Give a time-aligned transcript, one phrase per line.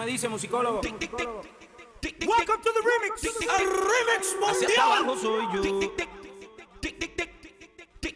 [0.00, 0.80] me dice musicólogo.
[0.80, 3.22] Welcome to the remix.
[3.58, 5.18] El remix mundial.
[5.20, 5.60] soy yo.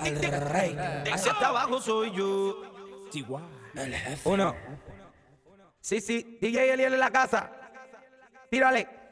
[0.01, 0.77] El rey.
[1.12, 2.62] Hacia abajo soy yo.
[3.75, 4.29] El jefe.
[4.29, 4.57] Uno.
[5.80, 6.39] Sí, sí.
[6.41, 7.52] DJ Eliel en la casa.
[8.51, 9.04] Tírale.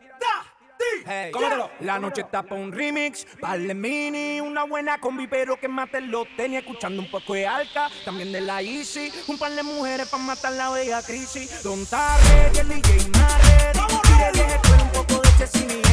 [1.81, 6.01] La noche está pa' un remix, par de mini, una buena combi, pero que mate
[6.01, 6.61] los tenis.
[6.61, 9.13] Escuchando un poco de alca, también de la Easy.
[9.29, 11.63] Un par de mujeres pa' matar la bella crisis.
[11.63, 13.73] Don Tarre, el DJ Marre,
[14.83, 15.92] un poco de Chesini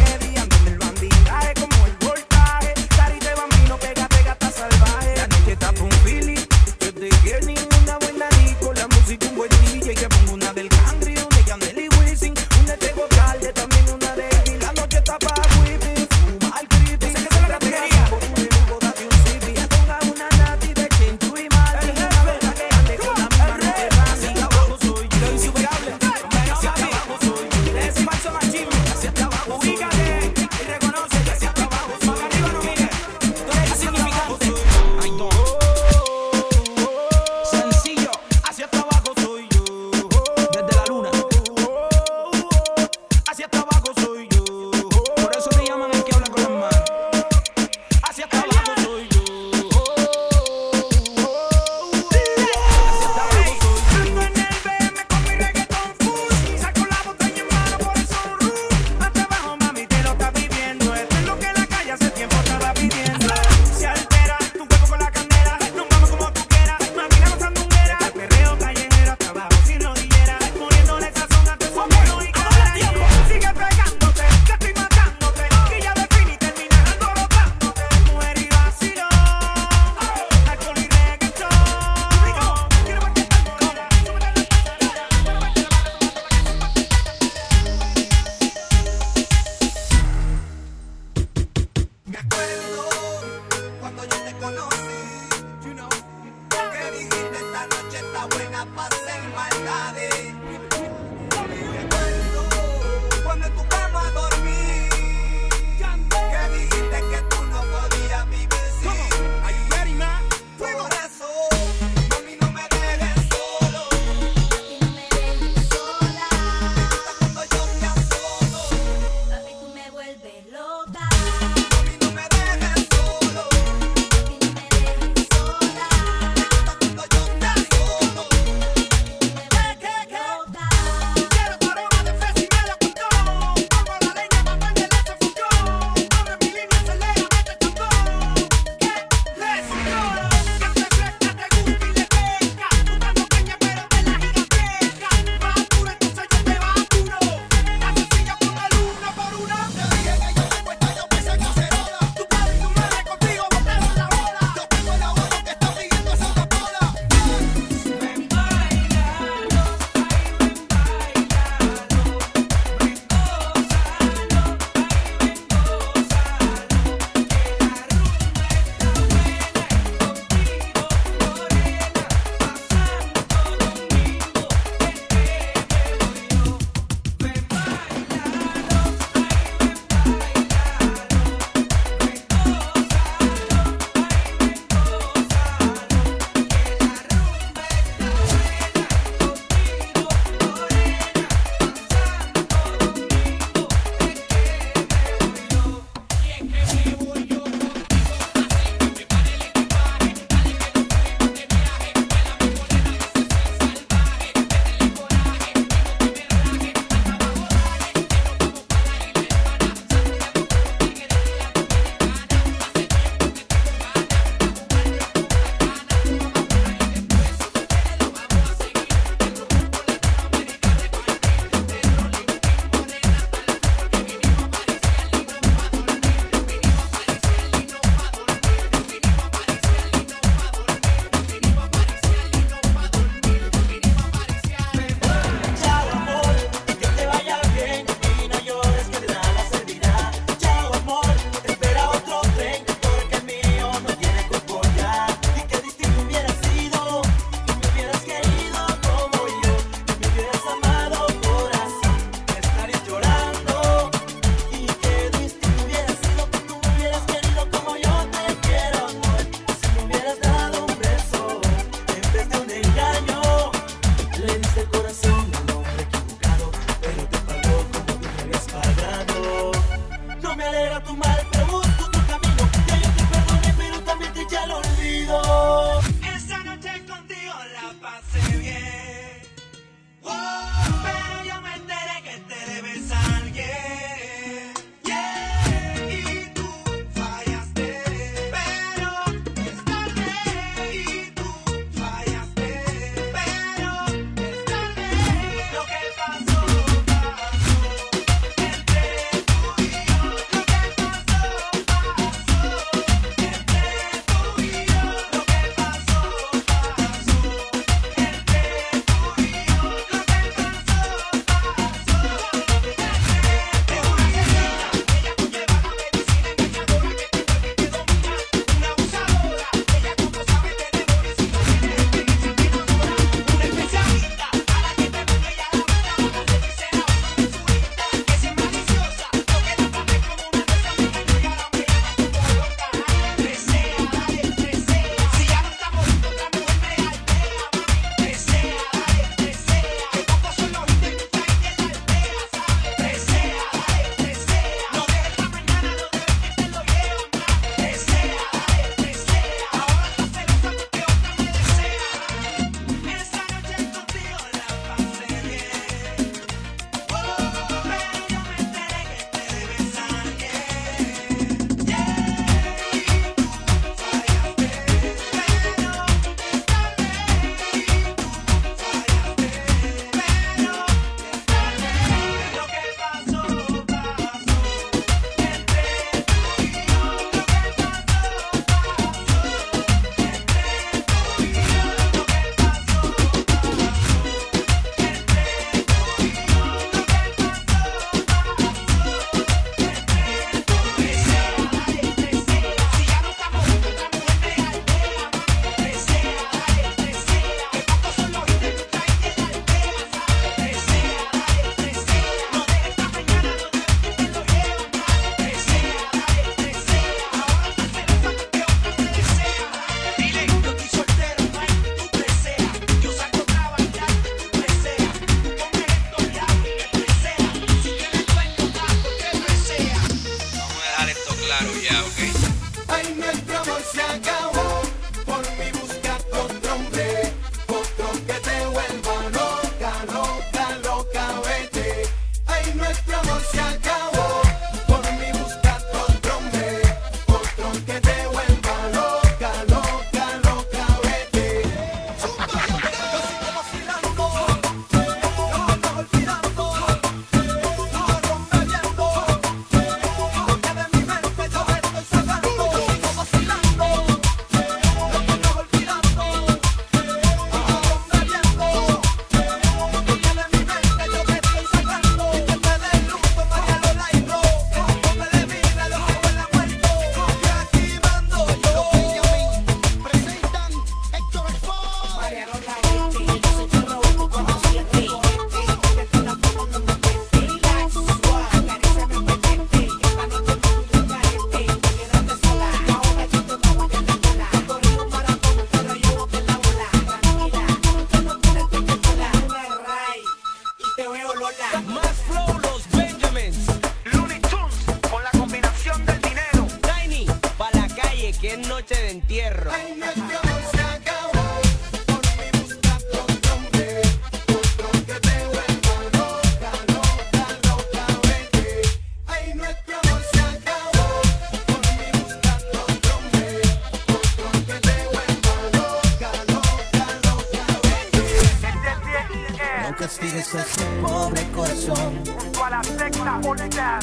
[520.35, 522.03] ese pobre corazón.
[522.05, 523.79] Junto a la secta unidad.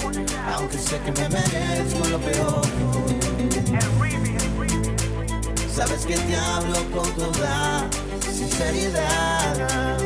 [0.55, 2.62] Aunque sé que me merezco lo peor.
[3.67, 4.45] El remix.
[5.75, 7.88] Sabes que te hablo con toda
[8.21, 9.99] sinceridad.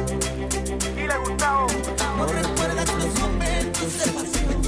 [0.96, 1.66] Y le gustó.
[2.16, 4.62] No recuerdas los momentos de pasión.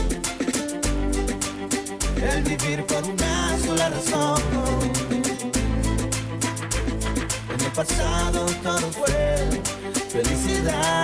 [2.23, 4.43] El vivir por una sola razón.
[7.49, 9.63] En el pasado todo fue
[10.11, 11.02] felicidad.